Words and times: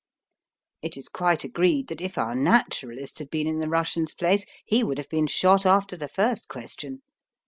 It 0.81 0.97
is 0.97 1.09
quite 1.09 1.43
agreed 1.43 1.87
that 1.89 2.01
if 2.01 2.17
our 2.17 2.33
Naturalist 2.33 3.19
had 3.19 3.29
been 3.29 3.45
in 3.45 3.59
the 3.59 3.69
Russian's 3.69 4.15
place 4.15 4.47
he 4.65 4.83
would 4.83 4.97
have 4.97 5.09
been 5.09 5.27
shot 5.27 5.63
after 5.63 5.95
the 5.95 6.07
first 6.09 6.47
question. 6.47 7.03